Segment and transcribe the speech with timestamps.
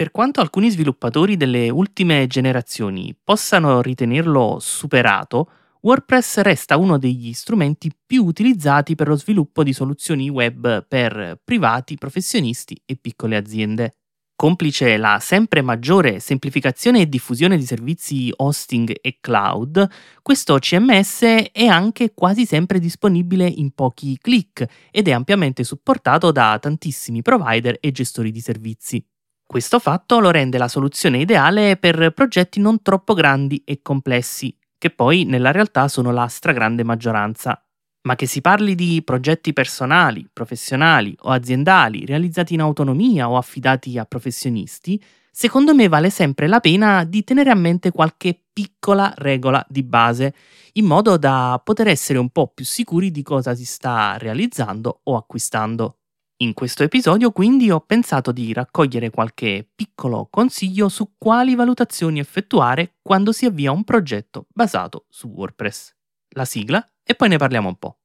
[0.00, 5.50] Per quanto alcuni sviluppatori delle ultime generazioni possano ritenerlo superato,
[5.82, 11.98] WordPress resta uno degli strumenti più utilizzati per lo sviluppo di soluzioni web per privati,
[11.98, 13.96] professionisti e piccole aziende.
[14.34, 19.86] Complice la sempre maggiore semplificazione e diffusione di servizi hosting e cloud,
[20.22, 21.20] questo CMS
[21.52, 27.76] è anche quasi sempre disponibile in pochi clic ed è ampiamente supportato da tantissimi provider
[27.78, 29.04] e gestori di servizi.
[29.50, 34.90] Questo fatto lo rende la soluzione ideale per progetti non troppo grandi e complessi, che
[34.90, 37.60] poi nella realtà sono la stragrande maggioranza
[38.02, 43.98] ma che si parli di progetti personali, professionali o aziendali realizzati in autonomia o affidati
[43.98, 49.66] a professionisti, secondo me vale sempre la pena di tenere a mente qualche piccola regola
[49.68, 50.32] di base,
[50.74, 55.16] in modo da poter essere un po' più sicuri di cosa si sta realizzando o
[55.16, 55.96] acquistando.
[56.42, 62.94] In questo episodio quindi ho pensato di raccogliere qualche piccolo consiglio su quali valutazioni effettuare
[63.02, 65.94] quando si avvia un progetto basato su WordPress.
[66.30, 67.98] La sigla e poi ne parliamo un po'.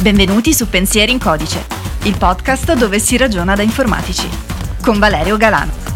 [0.00, 1.66] Benvenuti su Pensieri in Codice,
[2.04, 4.28] il podcast dove si ragiona da informatici,
[4.84, 5.95] con Valerio Galano.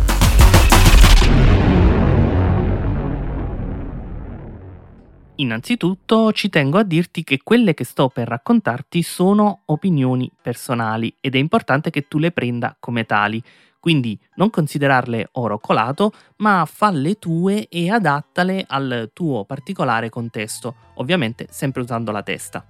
[5.40, 11.34] Innanzitutto ci tengo a dirti che quelle che sto per raccontarti sono opinioni personali ed
[11.34, 13.42] è importante che tu le prenda come tali,
[13.80, 21.46] quindi non considerarle oro colato, ma falle tue e adattale al tuo particolare contesto, ovviamente
[21.48, 22.62] sempre usando la testa.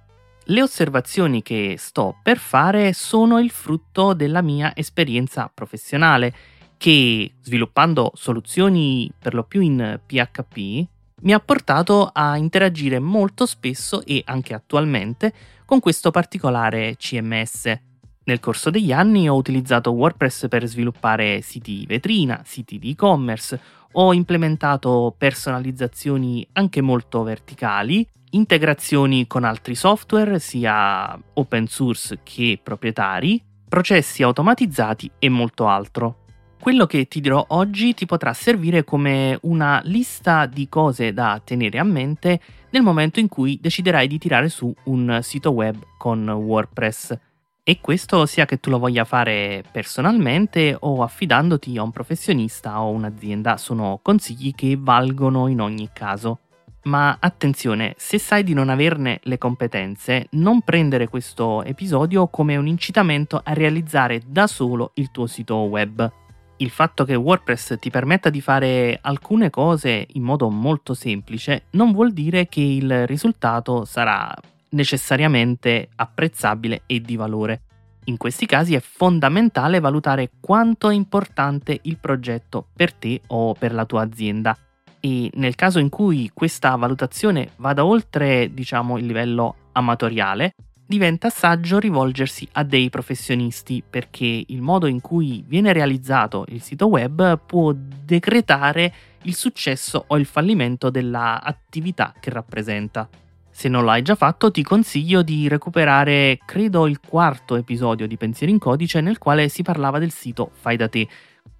[0.45, 6.33] Le osservazioni che sto per fare sono il frutto della mia esperienza professionale
[6.77, 10.87] che, sviluppando soluzioni per lo più in PHP,
[11.21, 15.33] mi ha portato a interagire molto spesso e anche attualmente
[15.65, 17.79] con questo particolare CMS.
[18.23, 23.59] Nel corso degli anni ho utilizzato WordPress per sviluppare siti vetrina, siti di e-commerce,
[23.93, 33.43] ho implementato personalizzazioni anche molto verticali, integrazioni con altri software, sia open source che proprietari,
[33.67, 36.20] processi automatizzati e molto altro.
[36.61, 41.79] Quello che ti dirò oggi ti potrà servire come una lista di cose da tenere
[41.79, 42.39] a mente
[42.69, 47.17] nel momento in cui deciderai di tirare su un sito web con WordPress.
[47.63, 52.91] E questo sia che tu lo voglia fare personalmente o affidandoti a un professionista o
[52.91, 56.41] un'azienda, sono consigli che valgono in ogni caso.
[56.83, 62.67] Ma attenzione, se sai di non averne le competenze, non prendere questo episodio come un
[62.67, 66.20] incitamento a realizzare da solo il tuo sito web.
[66.61, 71.91] Il fatto che WordPress ti permetta di fare alcune cose in modo molto semplice non
[71.91, 74.31] vuol dire che il risultato sarà
[74.69, 77.61] necessariamente apprezzabile e di valore.
[78.05, 83.73] In questi casi è fondamentale valutare quanto è importante il progetto per te o per
[83.73, 84.55] la tua azienda
[84.99, 90.53] e nel caso in cui questa valutazione vada oltre, diciamo, il livello amatoriale,
[90.91, 96.87] diventa saggio rivolgersi a dei professionisti perché il modo in cui viene realizzato il sito
[96.87, 103.07] web può decretare il successo o il fallimento dell'attività che rappresenta.
[103.49, 108.51] Se non l'hai già fatto, ti consiglio di recuperare, credo, il quarto episodio di Pensieri
[108.51, 111.07] in Codice nel quale si parlava del sito Fai da te.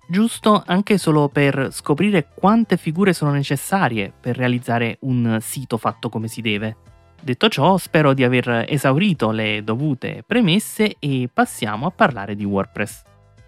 [0.09, 6.28] Giusto anche solo per scoprire quante figure sono necessarie per realizzare un sito fatto come
[6.28, 6.91] si deve.
[7.24, 13.04] Detto ciò, spero di aver esaurito le dovute premesse e passiamo a parlare di WordPress.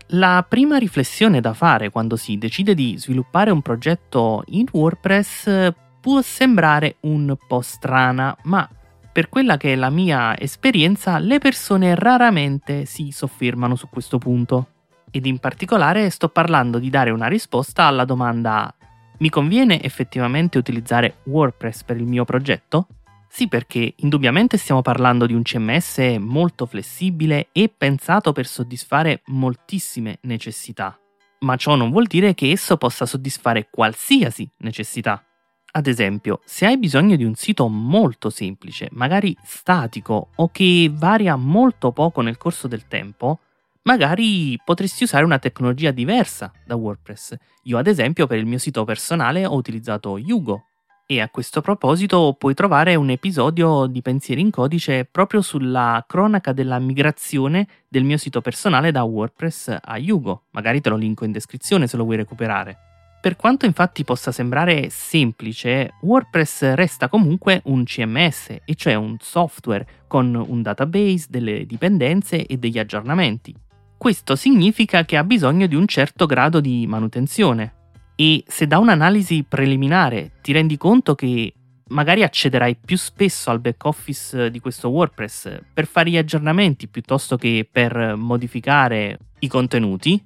[0.09, 6.21] La prima riflessione da fare quando si decide di sviluppare un progetto in WordPress può
[6.21, 8.69] sembrare un po' strana, ma
[9.11, 14.67] per quella che è la mia esperienza, le persone raramente si soffermano su questo punto.
[15.09, 18.71] Ed in particolare sto parlando di dare una risposta alla domanda
[19.17, 22.87] mi conviene effettivamente utilizzare WordPress per il mio progetto?
[23.35, 30.19] Sì, perché indubbiamente stiamo parlando di un CMS molto flessibile e pensato per soddisfare moltissime
[30.21, 30.95] necessità.
[31.39, 35.25] Ma ciò non vuol dire che esso possa soddisfare qualsiasi necessità.
[35.71, 41.35] Ad esempio, se hai bisogno di un sito molto semplice, magari statico o che varia
[41.35, 43.39] molto poco nel corso del tempo,
[43.81, 47.35] magari potresti usare una tecnologia diversa da WordPress.
[47.63, 50.65] Io ad esempio per il mio sito personale ho utilizzato Yugo
[51.05, 56.53] e a questo proposito puoi trovare un episodio di Pensieri in Codice proprio sulla cronaca
[56.53, 60.43] della migrazione del mio sito personale da WordPress a Yugo.
[60.51, 62.77] Magari te lo linko in descrizione se lo vuoi recuperare.
[63.23, 69.87] Per quanto infatti possa sembrare semplice, WordPress resta comunque un CMS, e cioè un software
[70.07, 73.55] con un database, delle dipendenze e degli aggiornamenti.
[73.97, 77.82] questo significa che ha bisogno di un certo grado di manutenzione.
[78.15, 81.53] E se da un'analisi preliminare ti rendi conto che
[81.89, 87.37] magari accederai più spesso al back office di questo WordPress per fare gli aggiornamenti piuttosto
[87.37, 90.23] che per modificare i contenuti,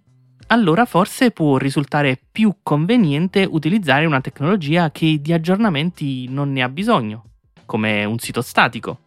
[0.48, 6.70] allora forse può risultare più conveniente utilizzare una tecnologia che di aggiornamenti non ne ha
[6.70, 7.24] bisogno,
[7.66, 9.00] come un sito statico.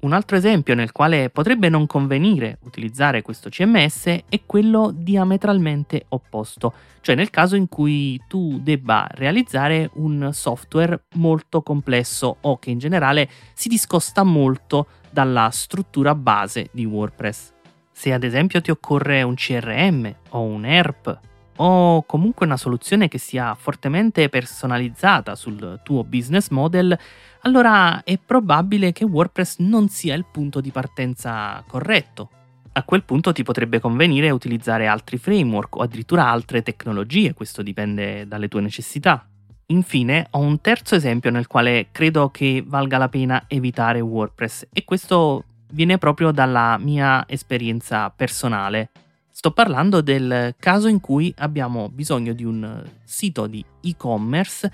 [0.00, 6.72] Un altro esempio nel quale potrebbe non convenire utilizzare questo CMS è quello diametralmente opposto,
[7.00, 12.78] cioè nel caso in cui tu debba realizzare un software molto complesso o che in
[12.78, 17.54] generale si discosta molto dalla struttura base di WordPress.
[17.90, 21.18] Se ad esempio ti occorre un CRM o un ERP
[21.58, 26.98] o comunque una soluzione che sia fortemente personalizzata sul tuo business model,
[27.42, 32.30] allora è probabile che WordPress non sia il punto di partenza corretto.
[32.72, 38.26] A quel punto ti potrebbe convenire utilizzare altri framework o addirittura altre tecnologie, questo dipende
[38.26, 39.26] dalle tue necessità.
[39.70, 44.84] Infine, ho un terzo esempio nel quale credo che valga la pena evitare WordPress e
[44.84, 48.90] questo viene proprio dalla mia esperienza personale.
[49.38, 54.68] Sto parlando del caso in cui abbiamo bisogno di un sito di e-commerce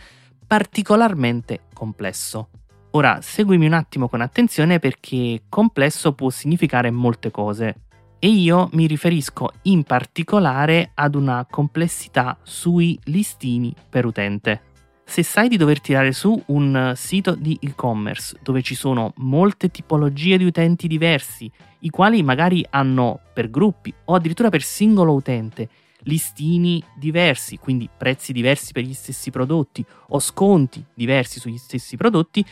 [0.47, 2.49] particolarmente complesso.
[2.93, 7.75] Ora seguimi un attimo con attenzione perché complesso può significare molte cose
[8.19, 14.73] e io mi riferisco in particolare ad una complessità sui listini per utente.
[15.07, 20.39] Se sai di dover tirare su un sito di e-commerce dove ci sono molte tipologie
[20.39, 25.69] di utenti diversi, i quali magari hanno per gruppi o addirittura per singolo utente
[26.05, 32.45] listini diversi, quindi prezzi diversi per gli stessi prodotti o sconti diversi sugli stessi prodotti,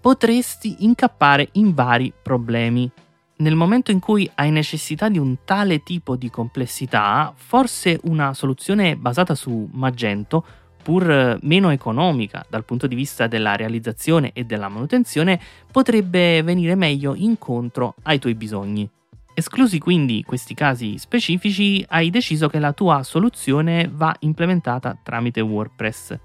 [0.00, 2.90] potresti incappare in vari problemi.
[3.38, 8.96] Nel momento in cui hai necessità di un tale tipo di complessità, forse una soluzione
[8.96, 10.44] basata su Magento,
[10.86, 15.40] pur meno economica dal punto di vista della realizzazione e della manutenzione,
[15.72, 18.88] potrebbe venire meglio incontro ai tuoi bisogni.
[19.34, 26.16] Esclusi quindi questi casi specifici, hai deciso che la tua soluzione va implementata tramite WordPress.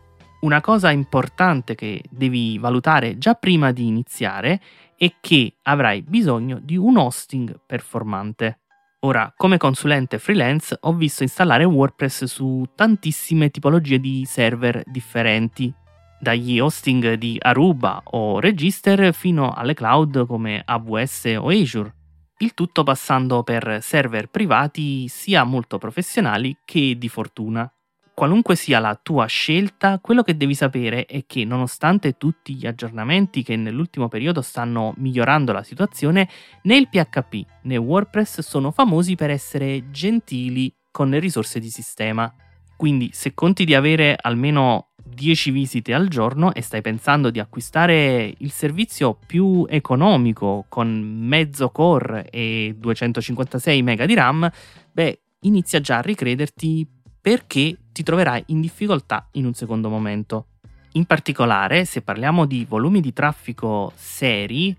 [0.42, 4.62] Una cosa importante che devi valutare già prima di iniziare
[4.96, 8.60] è che avrai bisogno di un hosting performante.
[9.04, 15.74] Ora, come consulente freelance ho visto installare WordPress su tantissime tipologie di server differenti,
[16.20, 21.96] dagli hosting di Aruba o Register fino alle cloud come AWS o Azure
[22.42, 27.72] il tutto passando per server privati sia molto professionali che di fortuna.
[28.14, 33.42] Qualunque sia la tua scelta, quello che devi sapere è che nonostante tutti gli aggiornamenti
[33.42, 36.30] che nell'ultimo periodo stanno migliorando la situazione,
[36.64, 42.32] né il PHP né WordPress sono famosi per essere gentili con le risorse di sistema.
[42.76, 48.34] Quindi se conti di avere almeno 10 visite al giorno e stai pensando di acquistare
[48.38, 54.52] il servizio più economico con mezzo core e 256 MB di RAM,
[54.92, 56.88] beh, inizia già a ricrederti
[57.22, 60.46] perché ti troverai in difficoltà in un secondo momento.
[60.94, 64.76] In particolare, se parliamo di volumi di traffico seri,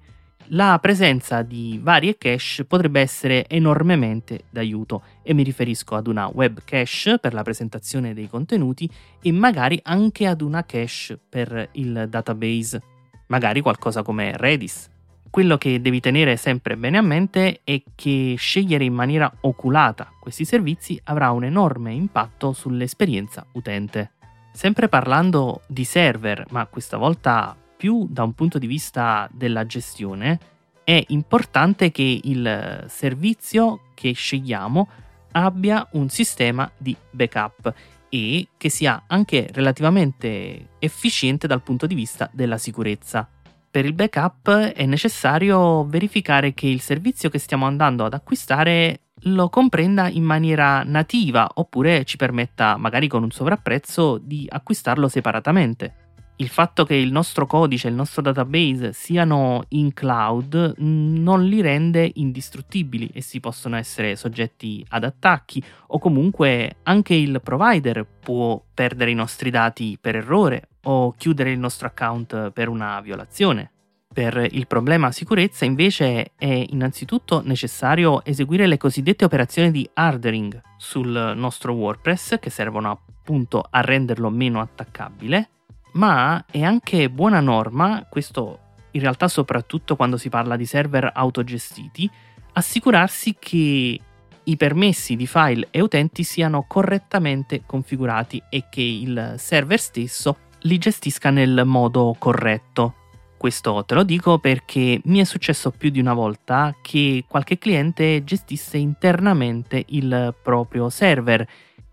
[0.48, 6.60] la presenza di varie cache potrebbe essere enormemente d'aiuto e mi riferisco ad una web
[6.64, 8.90] cache per la presentazione dei contenuti
[9.22, 12.82] e magari anche ad una cache per il database,
[13.28, 14.90] magari qualcosa come Redis.
[15.32, 20.44] Quello che devi tenere sempre bene a mente è che scegliere in maniera oculata questi
[20.44, 24.10] servizi avrà un enorme impatto sull'esperienza utente.
[24.52, 30.38] Sempre parlando di server, ma questa volta più da un punto di vista della gestione,
[30.84, 34.86] è importante che il servizio che scegliamo
[35.30, 37.72] abbia un sistema di backup
[38.10, 43.26] e che sia anche relativamente efficiente dal punto di vista della sicurezza.
[43.72, 49.48] Per il backup è necessario verificare che il servizio che stiamo andando ad acquistare lo
[49.48, 56.48] comprenda in maniera nativa oppure ci permetta, magari con un sovrapprezzo, di acquistarlo separatamente il
[56.48, 63.10] fatto che il nostro codice, il nostro database siano in cloud non li rende indistruttibili
[63.12, 69.14] e si possono essere soggetti ad attacchi o comunque anche il provider può perdere i
[69.14, 73.70] nostri dati per errore o chiudere il nostro account per una violazione.
[74.12, 81.32] Per il problema sicurezza invece è innanzitutto necessario eseguire le cosiddette operazioni di hardering sul
[81.34, 85.48] nostro WordPress che servono appunto a renderlo meno attaccabile
[85.92, 88.58] ma è anche buona norma, questo
[88.92, 92.10] in realtà soprattutto quando si parla di server autogestiti,
[92.52, 94.00] assicurarsi che
[94.44, 100.78] i permessi di file e utenti siano correttamente configurati e che il server stesso li
[100.78, 102.94] gestisca nel modo corretto.
[103.36, 108.22] Questo te lo dico perché mi è successo più di una volta che qualche cliente
[108.22, 111.44] gestisse internamente il proprio server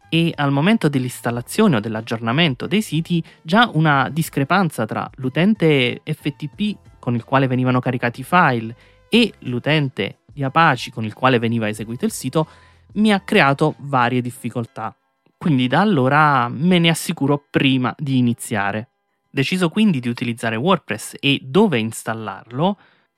[0.10, 7.16] e al momento dell'installazione o dell'aggiornamento dei siti già una discrepanza tra l'utente FTP con
[7.16, 8.76] il quale venivano caricati i file
[9.08, 12.48] e l'utente di Apache con il quale veniva eseguito il sito
[12.94, 14.96] mi ha creato varie difficoltà.
[15.38, 18.90] Quindi da allora me ne assicuro prima di iniziare.
[19.32, 22.78] Deciso quindi di utilizzare WordPress e dove installarlo,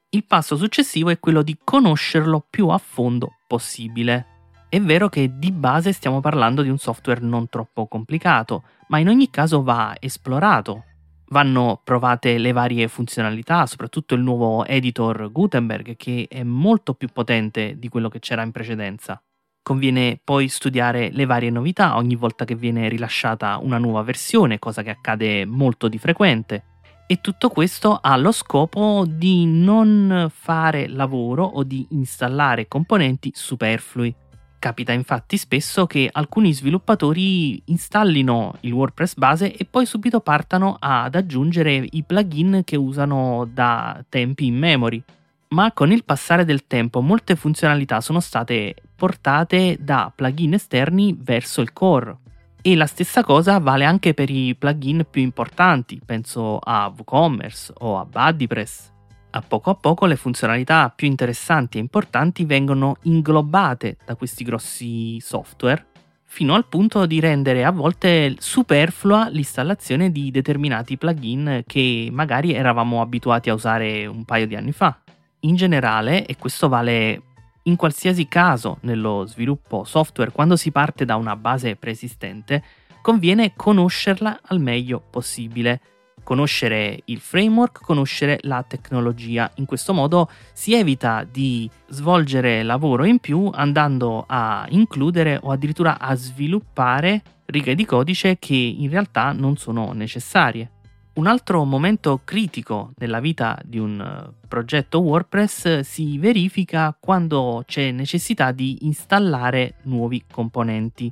[0.09, 4.30] il passo successivo è quello di conoscerlo più a fondo possibile.
[4.71, 9.09] È vero che di base stiamo parlando di un software non troppo complicato, ma in
[9.09, 10.85] ogni caso va esplorato.
[11.27, 17.77] Vanno provate le varie funzionalità, soprattutto il nuovo editor Gutenberg che è molto più potente
[17.77, 19.21] di quello che c'era in precedenza.
[19.61, 24.83] Conviene poi studiare le varie novità ogni volta che viene rilasciata una nuova versione, cosa
[24.83, 26.63] che accade molto di frequente.
[27.07, 34.15] E tutto questo ha lo scopo di non fare lavoro o di installare componenti superflui.
[34.61, 41.15] Capita infatti spesso che alcuni sviluppatori installino il WordPress base e poi subito partano ad
[41.15, 45.03] aggiungere i plugin che usano da tempi in memory
[45.47, 51.61] ma con il passare del tempo molte funzionalità sono state portate da plugin esterni verso
[51.61, 52.17] il core.
[52.61, 57.97] E la stessa cosa vale anche per i plugin più importanti, penso a WooCommerce o
[57.97, 58.90] a BuddyPress.
[59.33, 65.19] A poco a poco le funzionalità più interessanti e importanti vengono inglobate da questi grossi
[65.21, 65.85] software,
[66.25, 72.99] fino al punto di rendere a volte superflua l'installazione di determinati plugin che magari eravamo
[72.99, 74.99] abituati a usare un paio di anni fa
[75.41, 77.21] in generale, e questo vale
[77.63, 82.63] in qualsiasi caso nello sviluppo software, quando si parte da una base preesistente,
[83.01, 85.79] conviene conoscerla al meglio possibile.
[86.23, 89.51] Conoscere il framework, conoscere la tecnologia.
[89.55, 95.99] In questo modo si evita di svolgere lavoro in più andando a includere o addirittura
[95.99, 100.69] a sviluppare righe di codice che in realtà non sono necessarie.
[101.13, 107.91] Un altro momento critico nella vita di un eh, progetto WordPress si verifica quando c'è
[107.91, 111.11] necessità di installare nuovi componenti.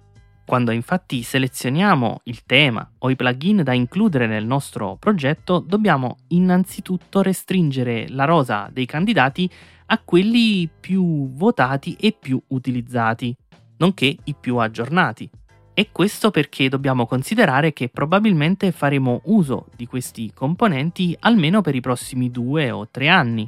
[0.50, 7.22] Quando infatti selezioniamo il tema o i plugin da includere nel nostro progetto, dobbiamo innanzitutto
[7.22, 9.48] restringere la rosa dei candidati
[9.86, 13.32] a quelli più votati e più utilizzati,
[13.78, 15.30] nonché i più aggiornati.
[15.76, 21.80] E questo perché dobbiamo considerare che probabilmente faremo uso di questi componenti almeno per i
[21.80, 23.48] prossimi due o tre anni.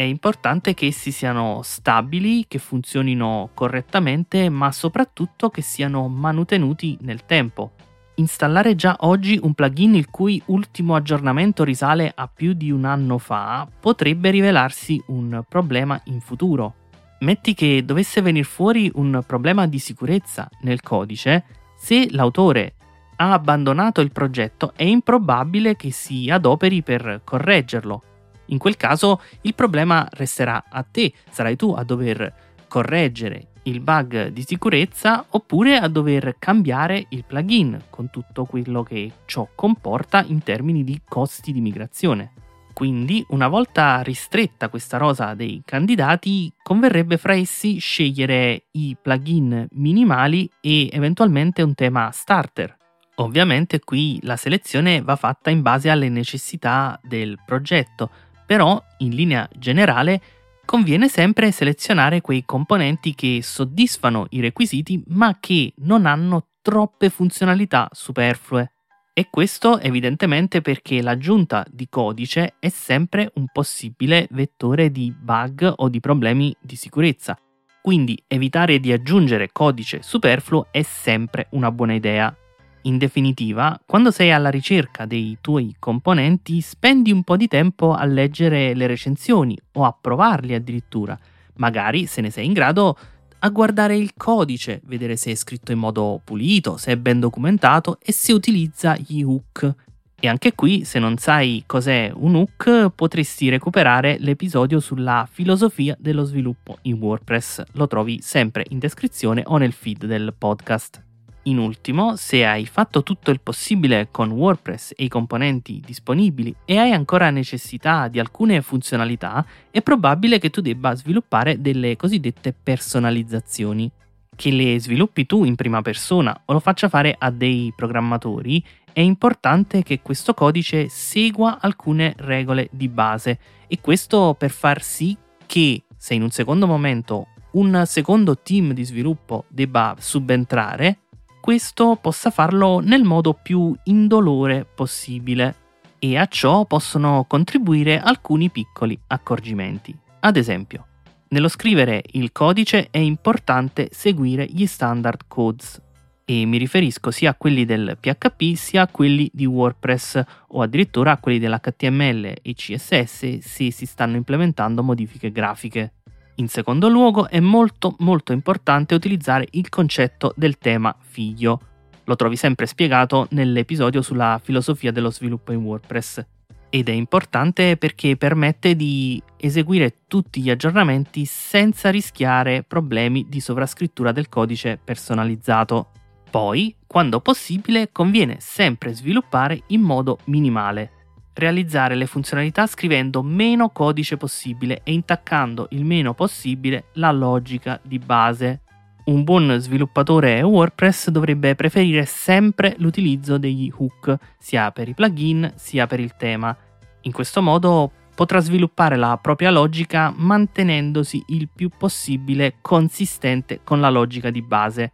[0.00, 7.26] È importante che essi siano stabili, che funzionino correttamente, ma soprattutto che siano manutenuti nel
[7.26, 7.72] tempo.
[8.14, 13.18] Installare già oggi un plugin il cui ultimo aggiornamento risale a più di un anno
[13.18, 16.76] fa potrebbe rivelarsi un problema in futuro.
[17.18, 21.44] Metti che dovesse venire fuori un problema di sicurezza nel codice,
[21.76, 22.72] se l'autore
[23.16, 28.04] ha abbandonato il progetto è improbabile che si adoperi per correggerlo.
[28.50, 34.28] In quel caso il problema resterà a te, sarai tu a dover correggere il bug
[34.28, 40.42] di sicurezza oppure a dover cambiare il plugin con tutto quello che ciò comporta in
[40.42, 42.32] termini di costi di migrazione.
[42.72, 50.50] Quindi, una volta ristretta questa rosa dei candidati, converrebbe fra essi scegliere i plugin minimali
[50.60, 52.74] e eventualmente un tema starter.
[53.16, 58.10] Ovviamente qui la selezione va fatta in base alle necessità del progetto,
[58.50, 60.20] però in linea generale
[60.64, 67.88] conviene sempre selezionare quei componenti che soddisfano i requisiti ma che non hanno troppe funzionalità
[67.92, 68.72] superflue.
[69.12, 75.88] E questo evidentemente perché l'aggiunta di codice è sempre un possibile vettore di bug o
[75.88, 77.38] di problemi di sicurezza.
[77.80, 82.34] Quindi evitare di aggiungere codice superfluo è sempre una buona idea.
[82.82, 88.06] In definitiva, quando sei alla ricerca dei tuoi componenti, spendi un po' di tempo a
[88.06, 91.18] leggere le recensioni o a provarli addirittura.
[91.56, 92.96] Magari, se ne sei in grado,
[93.40, 97.98] a guardare il codice, vedere se è scritto in modo pulito, se è ben documentato
[98.02, 99.74] e se utilizza gli hook.
[100.18, 106.24] E anche qui, se non sai cos'è un hook, potresti recuperare l'episodio sulla filosofia dello
[106.24, 107.62] sviluppo in WordPress.
[107.72, 111.08] Lo trovi sempre in descrizione o nel feed del podcast.
[111.44, 116.76] In ultimo, se hai fatto tutto il possibile con WordPress e i componenti disponibili e
[116.76, 123.90] hai ancora necessità di alcune funzionalità, è probabile che tu debba sviluppare delle cosiddette personalizzazioni.
[124.36, 129.00] che le sviluppi tu in prima persona o lo faccia fare a dei programmatori, è
[129.00, 135.82] importante che questo codice segua alcune regole di base e questo per far sì che
[135.94, 141.00] se in un secondo momento un secondo team di sviluppo debba subentrare,
[141.40, 145.54] questo possa farlo nel modo più indolore possibile
[145.98, 149.96] e a ciò possono contribuire alcuni piccoli accorgimenti.
[150.20, 150.86] Ad esempio,
[151.28, 155.80] nello scrivere il codice è importante seguire gli standard codes
[156.24, 161.12] e mi riferisco sia a quelli del PHP sia a quelli di WordPress o addirittura
[161.12, 165.94] a quelli dell'HTML e CSS se si stanno implementando modifiche grafiche.
[166.40, 171.60] In secondo luogo è molto molto importante utilizzare il concetto del tema figlio.
[172.04, 176.24] Lo trovi sempre spiegato nell'episodio sulla filosofia dello sviluppo in WordPress.
[176.70, 184.10] Ed è importante perché permette di eseguire tutti gli aggiornamenti senza rischiare problemi di sovrascrittura
[184.10, 185.90] del codice personalizzato.
[186.30, 190.99] Poi, quando possibile, conviene sempre sviluppare in modo minimale,
[191.40, 197.98] realizzare le funzionalità scrivendo meno codice possibile e intaccando il meno possibile la logica di
[197.98, 198.60] base.
[199.06, 205.88] Un buon sviluppatore WordPress dovrebbe preferire sempre l'utilizzo degli hook, sia per i plugin sia
[205.88, 206.56] per il tema.
[207.02, 213.88] In questo modo potrà sviluppare la propria logica mantenendosi il più possibile consistente con la
[213.88, 214.92] logica di base,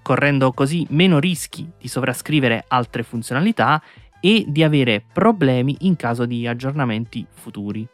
[0.00, 3.82] correndo così meno rischi di sovrascrivere altre funzionalità
[4.20, 7.86] e di avere problemi in caso di aggiornamenti futuri.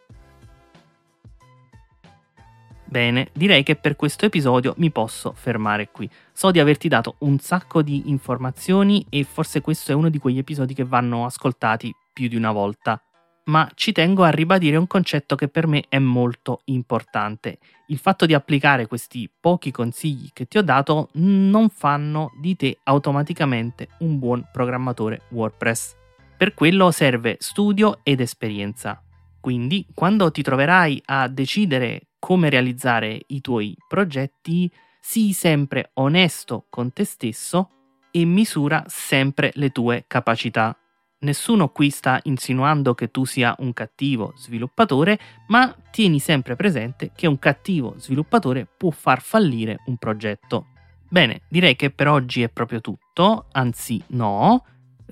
[2.94, 6.08] Bene, direi che per questo episodio mi posso fermare qui.
[6.32, 10.38] So di averti dato un sacco di informazioni e forse questo è uno di quegli
[10.38, 13.02] episodi che vanno ascoltati più di una volta.
[13.46, 17.58] Ma ci tengo a ribadire un concetto che per me è molto importante.
[17.88, 22.78] Il fatto di applicare questi pochi consigli che ti ho dato non fanno di te
[22.84, 26.02] automaticamente un buon programmatore WordPress.
[26.44, 29.02] Per quello serve studio ed esperienza.
[29.40, 36.92] Quindi, quando ti troverai a decidere come realizzare i tuoi progetti, sii sempre onesto con
[36.92, 37.70] te stesso
[38.10, 40.76] e misura sempre le tue capacità.
[41.20, 47.26] Nessuno qui sta insinuando che tu sia un cattivo sviluppatore, ma tieni sempre presente che
[47.26, 50.66] un cattivo sviluppatore può far fallire un progetto.
[51.08, 54.64] Bene, direi che per oggi è proprio tutto, anzi no,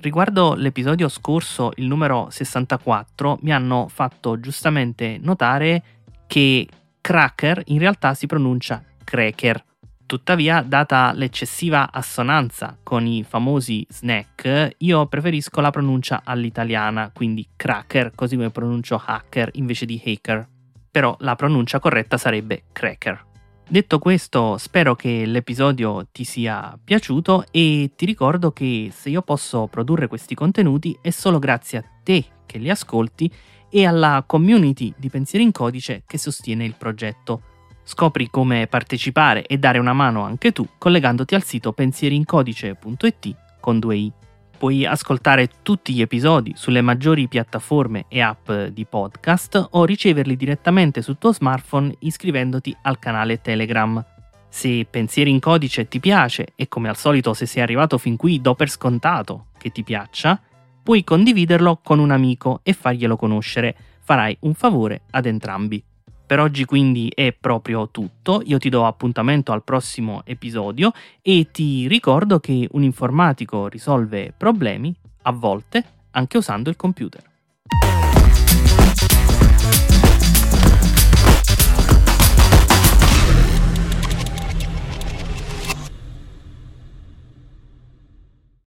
[0.03, 5.81] Riguardo l'episodio scorso, il numero 64, mi hanno fatto giustamente notare
[6.27, 6.67] che
[6.99, 9.63] cracker in realtà si pronuncia cracker.
[10.05, 18.11] Tuttavia, data l'eccessiva assonanza con i famosi snack, io preferisco la pronuncia all'italiana, quindi cracker,
[18.13, 20.45] così come pronuncio hacker invece di hacker.
[20.91, 23.31] Però la pronuncia corretta sarebbe cracker.
[23.67, 29.67] Detto questo, spero che l'episodio ti sia piaciuto e ti ricordo che se io posso
[29.67, 33.31] produrre questi contenuti è solo grazie a te che li ascolti
[33.69, 37.41] e alla community di Pensieri in Codice che sostiene il progetto.
[37.83, 44.11] Scopri come partecipare e dare una mano anche tu collegandoti al sito pensierincodice.it con 2i.
[44.63, 51.01] Puoi ascoltare tutti gli episodi sulle maggiori piattaforme e app di podcast o riceverli direttamente
[51.01, 54.01] sul tuo smartphone iscrivendoti al canale Telegram.
[54.47, 58.39] Se Pensieri in Codice ti piace e come al solito se sei arrivato fin qui
[58.39, 60.39] do per scontato che ti piaccia,
[60.81, 65.83] puoi condividerlo con un amico e farglielo conoscere, farai un favore ad entrambi.
[66.33, 70.91] Per oggi quindi è proprio tutto, io ti do appuntamento al prossimo episodio
[71.21, 74.91] e ti ricordo che un informatico risolve problemi,
[75.21, 77.32] a volte, anche usando il computer.